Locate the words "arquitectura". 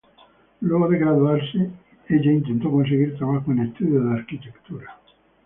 4.13-4.99